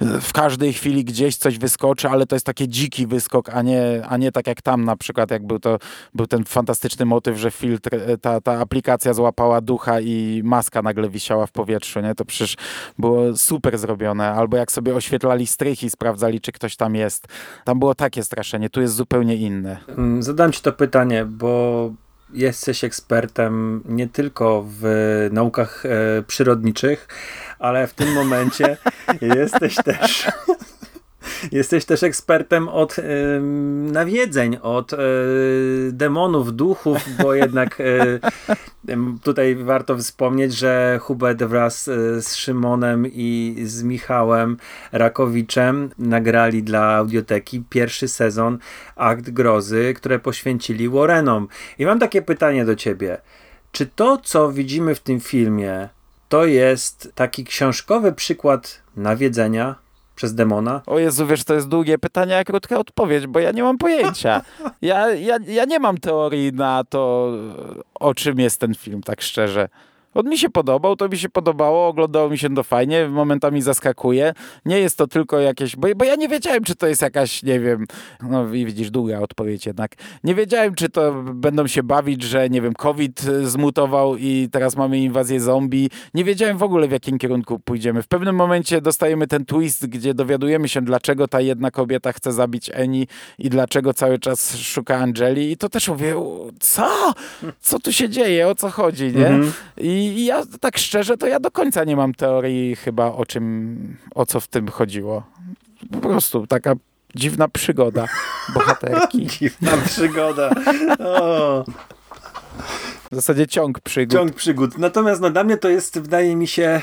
[0.00, 4.16] W każdej chwili gdzieś coś wyskoczy, ale to jest taki dziki wyskok, a nie, a
[4.16, 5.78] nie tak jak tam na przykład, jak był, to,
[6.14, 11.08] był ten fantastyczny motyw, że filtr, e, ta, ta aplikacja złapała ducha i maska nagle
[11.08, 12.14] wisiała w powietrzu, nie?
[12.14, 12.56] To przecież
[12.98, 14.32] było super zrobione.
[14.32, 17.28] Albo jak sobie oświetlali strychy, sprawdzali, czy ktoś tam jest.
[17.64, 19.76] Tam było takie straszenie, tu jest zupełnie inne.
[19.88, 21.92] Mm, zadam ci to pytanie, bo
[22.32, 24.84] jesteś ekspertem nie tylko w
[25.32, 27.08] naukach e, przyrodniczych,
[27.58, 28.76] ale w tym momencie
[29.36, 30.28] jesteś też
[31.52, 33.02] Jesteś też ekspertem od y,
[33.92, 34.96] nawiedzeń, od y,
[35.92, 38.20] demonów, duchów, bo jednak y,
[39.22, 41.84] tutaj warto wspomnieć, że Hubert wraz
[42.20, 44.56] z Szymonem i z Michałem
[44.92, 48.58] Rakowiczem nagrali dla audioteki pierwszy sezon
[48.96, 51.48] Akt Grozy, które poświęcili Warrenom.
[51.78, 53.18] I mam takie pytanie do ciebie.
[53.72, 55.88] Czy to, co widzimy w tym filmie,
[56.28, 59.74] to jest taki książkowy przykład nawiedzenia,
[60.20, 60.82] przez demona?
[60.86, 64.42] O Jezu, wiesz, to jest długie pytanie, a krótka odpowiedź, bo ja nie mam pojęcia.
[64.82, 67.32] Ja, ja, ja nie mam teorii na to,
[67.94, 69.68] o czym jest ten film, tak szczerze.
[70.14, 74.32] On mi się podobał, to mi się podobało, oglądało mi się to fajnie, momentami zaskakuje.
[74.64, 77.60] Nie jest to tylko jakieś, bo, bo ja nie wiedziałem, czy to jest jakaś, nie
[77.60, 77.86] wiem,
[78.22, 79.94] no i widzisz, długa odpowiedź jednak.
[80.24, 84.98] Nie wiedziałem, czy to będą się bawić, że nie wiem, COVID zmutował i teraz mamy
[84.98, 85.90] inwazję zombie.
[86.14, 88.02] Nie wiedziałem w ogóle, w jakim kierunku pójdziemy.
[88.02, 92.70] W pewnym momencie dostajemy ten twist, gdzie dowiadujemy się, dlaczego ta jedna kobieta chce zabić
[92.74, 93.06] Eni
[93.38, 96.14] i dlaczego cały czas szuka Angeli i to też mówię,
[96.60, 97.12] co?
[97.60, 98.48] Co tu się dzieje?
[98.48, 99.26] O co chodzi, nie?
[99.26, 99.52] Mhm.
[99.78, 103.96] I I, ja tak szczerze, to ja do końca nie mam teorii chyba o czym,
[104.14, 105.22] o co w tym chodziło.
[105.92, 106.74] Po prostu taka
[107.14, 108.06] dziwna przygoda
[108.54, 109.26] bohaterki.
[109.26, 110.50] dziwna przygoda.
[110.98, 111.64] O.
[113.12, 114.18] W zasadzie ciąg przygód.
[114.18, 114.78] Ciąg przygód.
[114.78, 116.82] Natomiast no, dla mnie to jest, wydaje mi się, e,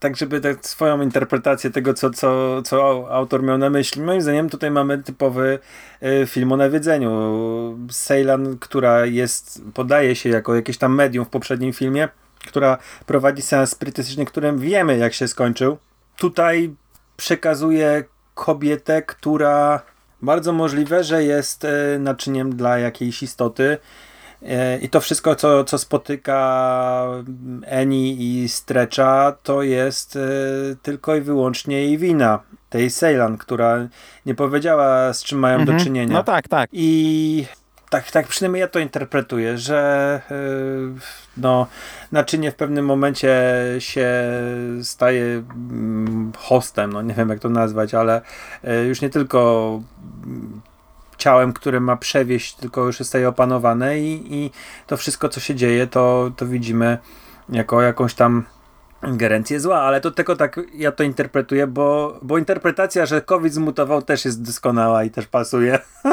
[0.00, 4.02] tak żeby tak swoją interpretację tego, co, co, co autor miał na myśli.
[4.02, 5.58] Moim zdaniem tutaj mamy typowy
[6.00, 7.78] e, film o nawiedzeniu.
[7.90, 12.08] Ceylan, która jest, podaje się jako jakieś tam medium w poprzednim filmie,
[12.46, 15.78] która prowadzi seans spirytystyczny, którym wiemy, jak się skończył.
[16.16, 16.74] Tutaj
[17.16, 19.82] przekazuje kobietę, która
[20.22, 23.78] bardzo możliwe, że jest e, naczyniem dla jakiejś istoty,
[24.82, 27.06] I to wszystko, co, co spotyka
[27.64, 30.20] Eni i Strecza, to jest e,
[30.82, 32.40] tylko i wyłącznie jej wina.
[32.70, 33.88] Tej Ceylan, która
[34.26, 35.78] nie powiedziała, z czym mają mhm.
[35.78, 36.12] do czynienia.
[36.12, 36.70] No tak, tak.
[36.72, 37.46] I
[37.90, 40.94] tak, tak przynajmniej ja to interpretuję, że yy,
[41.36, 41.66] no,
[42.12, 43.34] naczynie w pewnym momencie
[43.78, 44.10] się
[44.82, 48.20] staje mm, hostem, no nie wiem jak to nazwać, ale
[48.88, 49.82] już nie tylko
[51.26, 54.50] ciałem, które ma przewieźć, tylko już zostaje opanowane i, i
[54.86, 56.98] to wszystko, co się dzieje, to, to widzimy
[57.48, 58.44] jako jakąś tam
[59.06, 64.02] ingerencję zła, ale to tylko tak ja to interpretuję, bo, bo interpretacja, że COVID zmutował
[64.02, 65.78] też jest doskonała i też pasuje.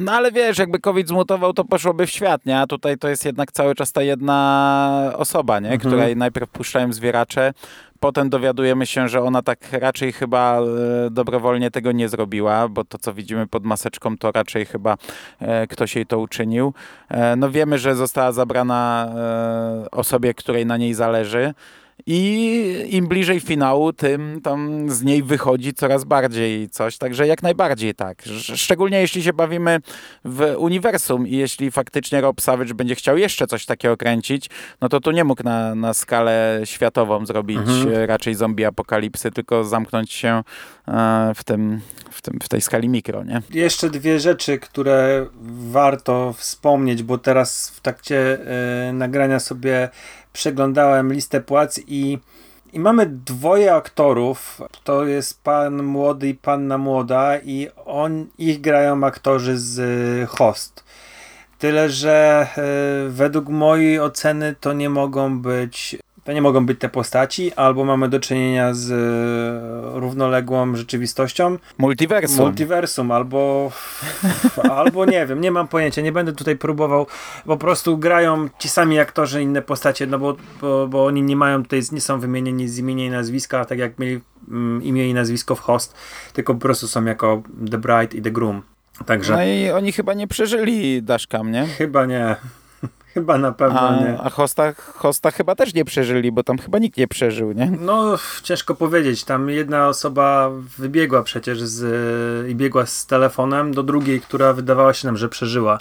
[0.00, 2.60] No ale wiesz, jakby COVID zmutował, to poszłoby w świat, nie?
[2.60, 5.70] A tutaj to jest jednak cały czas ta jedna osoba, nie?
[5.70, 5.80] Mhm.
[5.80, 7.52] Której najpierw puszczają zwieracze,
[8.00, 10.64] potem dowiadujemy się, że ona tak raczej chyba e,
[11.10, 14.96] dobrowolnie tego nie zrobiła, bo to, co widzimy pod maseczką, to raczej chyba
[15.40, 16.74] e, ktoś jej to uczynił.
[17.08, 19.08] E, no wiemy, że została zabrana
[19.90, 21.54] osobie, której na niej zależy.
[22.06, 26.98] I im bliżej finału, tym tam z niej wychodzi coraz bardziej coś.
[26.98, 28.22] Także jak najbardziej tak.
[28.56, 29.80] Szczególnie jeśli się bawimy
[30.24, 35.00] w uniwersum i jeśli faktycznie Rob Savage będzie chciał jeszcze coś takiego kręcić, no to
[35.00, 38.04] tu nie mógł na, na skalę światową zrobić mhm.
[38.06, 40.42] raczej zombie apokalipsy, tylko zamknąć się
[40.88, 41.80] e, w, tym,
[42.10, 43.24] w, tym, w tej skali mikro.
[43.24, 43.42] Nie?
[43.50, 45.26] Jeszcze dwie rzeczy, które
[45.70, 48.38] warto wspomnieć, bo teraz w trakcie
[48.88, 49.88] y, nagrania sobie
[50.38, 52.18] przeglądałem listę płac i,
[52.72, 54.60] i mamy dwoje aktorów.
[54.84, 60.84] To jest pan młody i panna młoda i on, ich grają aktorzy z Host.
[61.58, 62.46] Tyle, że
[63.06, 65.96] y, według mojej oceny to nie mogą być
[66.28, 71.58] to nie mogą być te postaci, albo mamy do czynienia z e, równoległą rzeczywistością.
[71.78, 72.44] Multiversum.
[72.44, 73.72] Multiversum, albo,
[74.76, 77.06] albo nie wiem, nie mam pojęcia, nie będę tutaj próbował,
[77.46, 81.62] po prostu grają ci sami aktorzy inne postacie, no bo, bo, bo oni nie mają
[81.62, 85.54] tutaj, nie są wymienieni z imienia i nazwiska, tak jak mieli mm, imię i nazwisko
[85.54, 85.94] w host,
[86.32, 88.62] tylko po prostu są jako The Bride i The Groom.
[89.06, 89.32] Także...
[89.32, 91.66] No i oni chyba nie przeżyli Daszkam, nie?
[91.66, 92.36] Chyba nie.
[93.18, 94.18] Chyba na pewno a, nie.
[94.20, 97.72] A hosta, hosta chyba też nie przeżyli, bo tam chyba nikt nie przeżył, nie?
[97.80, 99.24] No, ciężko powiedzieć.
[99.24, 105.08] Tam jedna osoba wybiegła przecież z, i biegła z telefonem do drugiej, która wydawała się
[105.08, 105.78] nam, że przeżyła.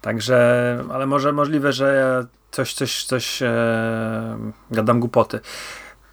[0.00, 4.38] Także, ale może możliwe, że coś, coś, coś e,
[4.70, 5.40] gadam głupoty.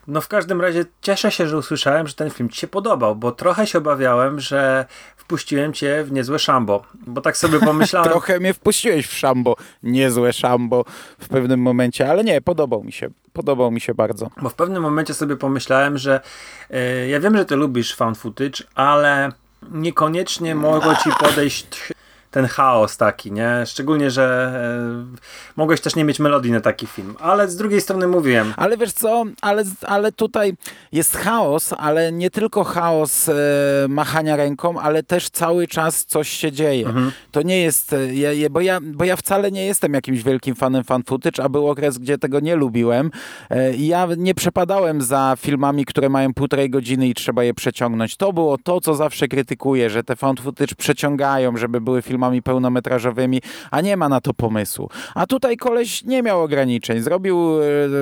[0.08, 3.32] No w każdym razie cieszę się, że usłyszałem, że ten film ci się podobał, bo
[3.32, 4.86] trochę się obawiałem, że
[5.18, 8.10] wpuściłem cię w niezłe szambo, bo tak sobie pomyślałem...
[8.10, 10.86] trochę mnie wpuściłeś w szambo, niezłe szambo
[11.20, 14.30] w pewnym momencie, ale nie, podobał mi się, podobał mi się bardzo.
[14.42, 16.20] Bo w pewnym momencie sobie pomyślałem, że
[16.70, 19.32] yy, ja wiem, że ty lubisz found footage, ale
[19.72, 21.94] niekoniecznie mogło ci podejść
[22.32, 23.64] ten chaos taki, nie?
[23.66, 24.52] Szczególnie, że
[25.14, 25.18] e,
[25.56, 27.16] mogłeś też nie mieć melodii na taki film.
[27.20, 28.54] Ale z drugiej strony mówiłem.
[28.58, 30.54] Ale wiesz co, ale, ale tutaj
[30.92, 33.34] jest chaos, ale nie tylko chaos e,
[33.90, 36.88] machania ręką, ale też cały czas coś się dzieje.
[36.88, 37.12] Mhm.
[37.32, 40.84] To nie jest, e, ja, bo, ja, bo ja wcale nie jestem jakimś wielkim fanem
[40.84, 43.12] fan footage, a był okres, gdzie tego nie lubiłem.
[43.50, 48.18] E, ja nie przepadałem za filmami, które mają półtorej godziny i trzeba je przeciągnąć.
[48.18, 52.42] To było to, co zawsze krytykuję, że te fan footage przeciągają, żeby były filmami filmami
[52.42, 54.90] pełnometrażowymi, a nie ma na to pomysłu.
[55.16, 57.02] A tutaj koleś nie miał ograniczeń.
[57.02, 57.38] Zrobił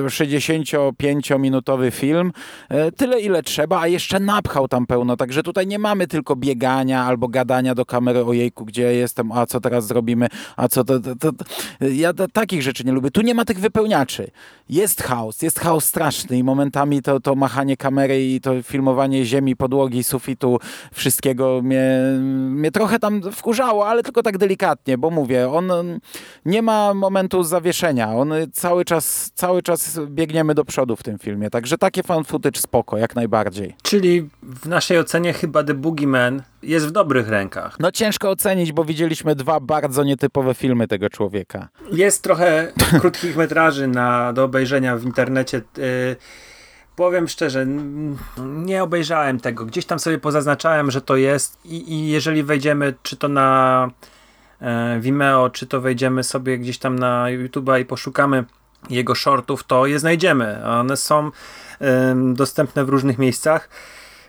[0.06, 2.32] 65-minutowy e, film,
[2.68, 5.16] e, tyle ile trzeba, a jeszcze napchał tam pełno.
[5.16, 9.60] Także tutaj nie mamy tylko biegania albo gadania do kamery ojejku, gdzie jestem, a co
[9.60, 11.00] teraz zrobimy, a co to...
[11.00, 11.44] to, to, to.
[11.80, 13.10] Ja takich rzeczy nie lubię.
[13.10, 14.30] Tu nie ma tych wypełniaczy.
[14.68, 19.56] Jest chaos, jest chaos straszny i momentami to, to machanie kamery i to filmowanie ziemi,
[19.56, 20.58] podłogi, sufitu,
[20.92, 22.00] wszystkiego mnie,
[22.50, 25.70] mnie trochę tam wkurzało, ale tylko tak delikatnie, bo mówię, on
[26.44, 28.14] nie ma momentu zawieszenia.
[28.14, 31.50] On cały czas, cały czas biegniemy do przodu w tym filmie.
[31.50, 33.76] Także takie fan footage spoko, jak najbardziej.
[33.82, 37.76] Czyli w naszej ocenie chyba The Boogeyman jest w dobrych rękach.
[37.80, 41.68] No ciężko ocenić, bo widzieliśmy dwa bardzo nietypowe filmy tego człowieka.
[41.92, 45.62] Jest trochę krótkich metraży na, do obejrzenia w internecie.
[45.76, 46.16] Yy,
[46.96, 47.66] powiem szczerze,
[48.46, 49.66] nie obejrzałem tego.
[49.66, 53.90] Gdzieś tam sobie pozaznaczałem, że to jest i, i jeżeli wejdziemy, czy to na
[54.60, 58.44] e, Vimeo, czy to wejdziemy sobie gdzieś tam na YouTube'a i poszukamy
[58.90, 60.66] jego shortów, to je znajdziemy.
[60.66, 61.30] One są
[61.80, 63.68] e, dostępne w różnych miejscach,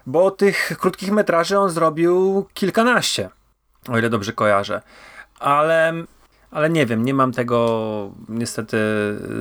[0.05, 3.29] bo tych krótkich metraży on zrobił kilkanaście,
[3.89, 4.81] o ile dobrze kojarzę.
[5.39, 5.93] Ale
[6.51, 8.77] ale nie wiem, nie mam tego niestety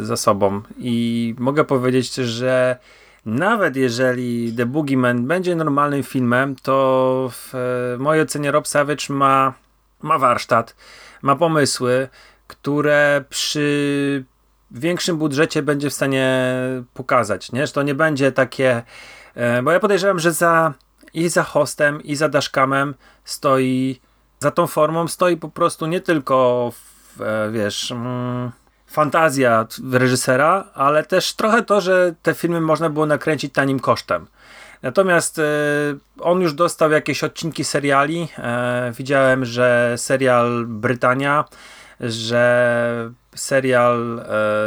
[0.02, 2.78] za sobą i mogę powiedzieć, że
[3.26, 7.52] nawet jeżeli The Boogeyman będzie normalnym filmem, to w
[7.98, 9.54] mojej ocenie Rob Savage ma,
[10.02, 10.76] ma warsztat,
[11.22, 12.08] ma pomysły,
[12.46, 14.24] które przy
[14.70, 16.48] większym budżecie będzie w stanie
[16.94, 17.66] pokazać, nie?
[17.66, 18.82] że to nie będzie takie,
[19.34, 20.74] e, bo ja podejrzewam, że za
[21.14, 24.00] i za hostem, i za dashcamem stoi,
[24.38, 27.92] za tą formą stoi po prostu nie tylko, w, e, wiesz...
[27.92, 28.50] Mm,
[28.86, 34.26] fantazja reżysera, ale też trochę to, że te filmy można było nakręcić tanim kosztem.
[34.82, 35.42] Natomiast e,
[36.20, 38.28] on już dostał jakieś odcinki seriali.
[38.38, 41.44] E, widziałem, że serial Brytania,
[42.00, 44.20] że serial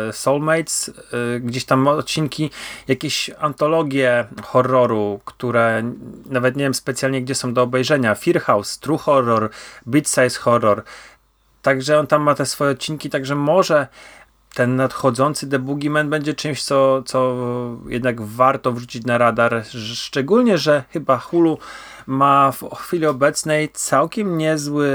[0.10, 0.92] e, Soulmates,
[1.40, 2.50] gdzieś tam odcinki,
[2.88, 5.84] jakieś antologie horroru, które
[6.26, 8.16] nawet nie wiem specjalnie gdzie są do obejrzenia.
[8.16, 9.50] Fear House, True Horror,
[9.86, 10.84] Beat Size Horror.
[11.62, 13.88] Także on tam ma te swoje odcinki, także może
[14.54, 17.38] ten nadchodzący The Boogeyman będzie czymś, co, co
[17.88, 19.64] jednak warto wrzucić na radar.
[19.94, 21.58] Szczególnie, że chyba Hulu
[22.08, 24.90] ma w chwili obecnej całkiem niezły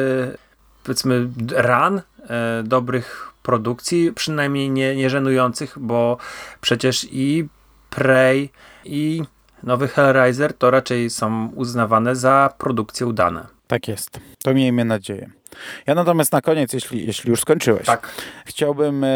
[0.84, 6.16] powiedzmy run e, dobrych produkcji, przynajmniej nie, nie żenujących, bo
[6.60, 7.48] przecież i
[7.90, 8.50] Prey
[8.84, 9.22] i
[9.62, 13.46] nowy Hellraiser to raczej są uznawane za produkcje udane.
[13.66, 14.20] Tak jest.
[14.44, 15.30] To miejmy nadzieję.
[15.86, 18.10] Ja natomiast na koniec, jeśli, jeśli już skończyłeś, tak.
[18.44, 19.08] chciałbym e,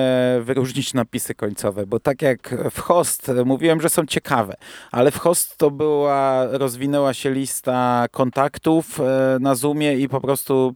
[0.43, 4.55] wyróżnić napisy końcowe, bo tak jak w host e, mówiłem, że są ciekawe,
[4.93, 10.75] ale w host to była, rozwinęła się lista kontaktów e, na Zoomie i po prostu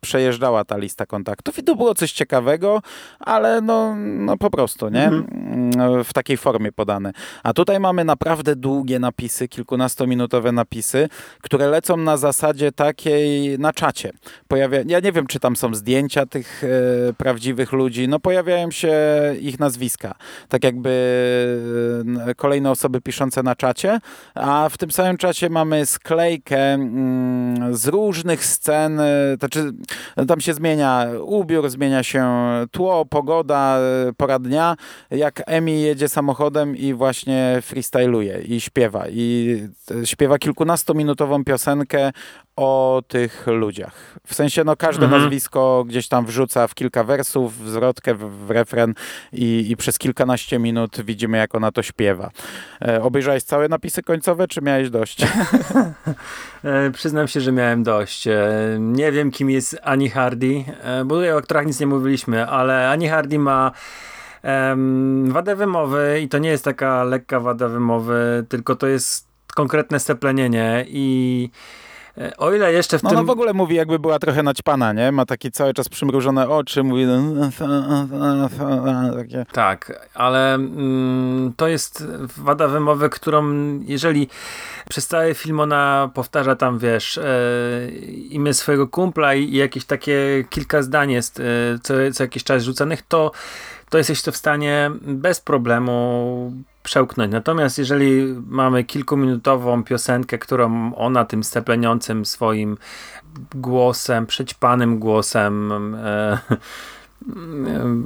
[0.00, 2.82] przejeżdżała ta lista kontaktów i to było coś ciekawego,
[3.20, 5.04] ale no, no po prostu, nie?
[5.06, 6.04] Mhm.
[6.04, 7.12] W takiej formie podane.
[7.42, 11.08] A tutaj mamy naprawdę długie napisy, kilkunastominutowe napisy,
[11.42, 14.12] które lecą na zasadzie takiej na czacie.
[14.48, 18.08] Pojawia, ja nie wiem, czy tam są zdjęcia tych e, prawdziwych ludzi.
[18.08, 18.94] No pojawiają się
[19.40, 20.14] ich nazwiska.
[20.48, 20.90] Tak jakby
[22.26, 24.00] e, kolejne osoby piszące na czacie,
[24.34, 29.00] a w tym samym czacie mamy sklejkę mm, z różnych scen.
[29.00, 29.72] E, znaczy,
[30.28, 32.24] tam się zmienia ubiór, zmienia się
[32.70, 34.76] tło, pogoda, e, pora dnia.
[35.10, 39.04] Jak Emi jedzie samochodem i właśnie freestyluje i śpiewa.
[39.10, 39.56] I
[40.02, 42.12] e, śpiewa kilkunastominutową piosenkę
[42.56, 44.18] o tych ludziach.
[44.26, 45.22] W sensie, no każde mhm.
[45.22, 48.94] nazwisko gdzieś tam wrzuca w kilka wersów, w zwrotkę, w, w refren
[49.32, 52.30] i, i, przez kilkanaście minut widzimy, jak ona to śpiewa.
[52.82, 55.22] E, obejrzałeś całe napisy końcowe, czy miałeś dość?
[56.64, 58.26] e, przyznam się, że miałem dość.
[58.26, 58.40] E,
[58.80, 62.90] nie wiem, kim jest Annie Hardy, e, bo tutaj o aktorach nic nie mówiliśmy, ale
[62.90, 63.72] Annie Hardy ma
[65.24, 70.84] wadę wymowy i to nie jest taka lekka wada wymowy, tylko to jest konkretne steplenienie
[70.88, 71.50] i
[72.38, 73.18] o ile jeszcze w no, tym...
[73.18, 75.12] No w ogóle mówi jakby była trochę naćpana, nie?
[75.12, 77.06] Ma takie cały czas przymrużone oczy, mówi...
[77.06, 77.50] No,
[79.16, 79.46] takie.
[79.52, 83.44] Tak, ale mm, to jest wada wymowy, którą
[83.80, 84.28] jeżeli
[84.88, 87.22] przez cały film ona powtarza tam, wiesz, e,
[88.30, 91.42] imię swojego kumpla i, i jakieś takie kilka zdań jest e,
[91.82, 93.32] co, co jakiś czas rzucanych, to
[93.92, 96.52] to jesteś to w stanie bez problemu
[96.82, 97.32] przełknąć.
[97.32, 102.78] Natomiast jeżeli mamy kilkuminutową piosenkę, którą ona tym stepleniącym swoim
[103.54, 106.38] głosem, przećpanym głosem e,
[107.66, 107.96] e,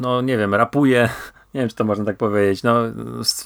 [0.00, 1.08] no nie wiem, rapuje
[1.54, 2.80] nie wiem, czy to można tak powiedzieć, no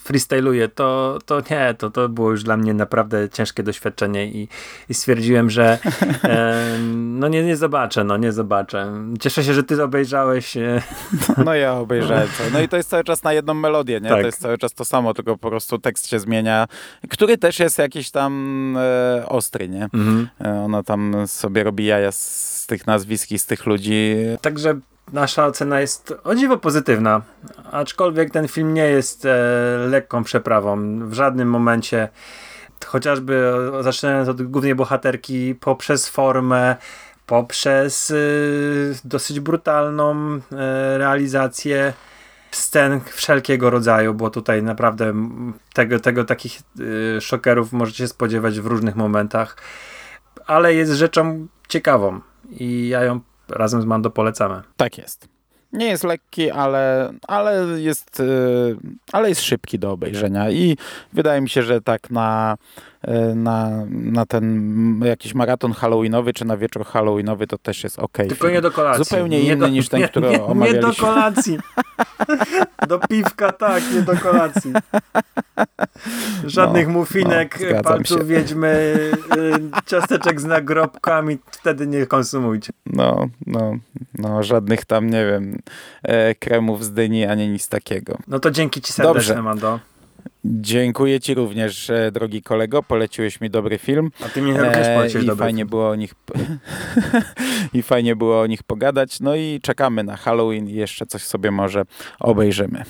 [0.03, 4.49] freestyluję, to, to nie, to, to było już dla mnie naprawdę ciężkie doświadczenie i,
[4.89, 5.79] i stwierdziłem, że
[6.25, 8.93] e, no nie, nie zobaczę, no nie zobaczę.
[9.21, 10.57] Cieszę się, że ty obejrzałeś.
[10.57, 10.83] E.
[11.45, 12.45] No ja obejrzałem to.
[12.53, 14.09] No i to jest cały czas na jedną melodię, nie?
[14.09, 14.21] Tak.
[14.21, 16.67] To jest cały czas to samo, tylko po prostu tekst się zmienia,
[17.11, 19.85] który też jest jakiś tam e, ostry, nie?
[19.85, 20.29] Mhm.
[20.45, 24.15] E, ona tam sobie robi jaja z tych nazwisk i z tych ludzi.
[24.41, 24.81] Także
[25.13, 27.23] nasza ocena jest o dziwo pozytywna,
[27.73, 29.29] aczkolwiek ten film nie jest e,
[29.89, 30.99] lekką przeprawą.
[31.09, 32.09] W żadnym momencie,
[32.87, 36.77] chociażby zaczynając od głównej bohaterki, poprzez formę,
[37.31, 40.41] poprzez y, dosyć brutalną y,
[40.99, 41.93] realizację
[42.51, 45.15] scen wszelkiego rodzaju, bo tutaj naprawdę
[45.75, 46.61] tego, tego takich
[47.17, 49.57] y, szokerów możecie się spodziewać w różnych momentach,
[50.47, 52.21] ale jest rzeczą ciekawą
[52.51, 54.63] i ja ją razem z Mando polecamy.
[54.77, 55.29] Tak jest.
[55.73, 58.77] Nie jest lekki, ale, ale, jest, y,
[59.13, 60.77] ale jest szybki do obejrzenia i
[61.13, 62.57] wydaje mi się, że tak na,
[63.35, 68.17] na, na ten jakiś maraton halloweenowy czy na wieczór halloweenowy to też jest ok.
[68.17, 69.05] Tylko nie do kolacji.
[69.05, 70.95] Zupełnie nie inny do, niż ten, nie, który nie, nie do omawialiśmy.
[71.07, 71.59] kolacji.
[72.89, 74.73] do piwka tak, nie do kolacji.
[76.47, 78.69] Żadnych No, muffinek, no, palców wiedźmy,
[79.37, 82.73] y, ciasteczek z nagrobkami wtedy nie konsumujcie.
[82.87, 83.73] No, no,
[84.19, 85.59] no, żadnych tam, nie wiem,
[86.03, 88.19] e, kremów z dyni, ani nic takiego.
[88.29, 89.43] No to dzięki ci serdecznie, Dobrze.
[89.43, 89.79] Mando.
[90.45, 92.83] Dziękuję ci również, e, drogi kolego.
[92.83, 94.11] Poleciłeś mi dobry film.
[94.27, 95.69] A ty mi również E, poleciłeś I dobry fajnie film.
[95.69, 96.15] było o nich
[97.75, 99.21] i fajnie było o nich pogadać.
[99.21, 101.83] No i czekamy na Halloween i jeszcze coś sobie może
[102.21, 102.83] obejrzymy.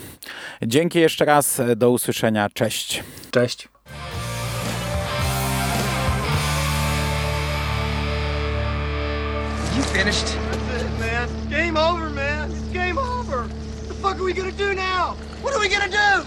[0.62, 2.48] Dzięki jeszcze raz, e, do usłyszenia.
[2.54, 3.02] Cześć.
[3.30, 3.68] Cześć.
[9.76, 10.26] You finished?
[10.26, 11.28] That's it, man.
[11.50, 12.50] Game over, man.
[12.50, 13.42] It's game over.
[13.46, 15.14] What the fuck are we gonna do now?
[15.42, 16.26] What are we gonna do?